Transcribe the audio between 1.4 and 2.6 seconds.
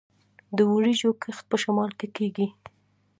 په شمال کې کیږي.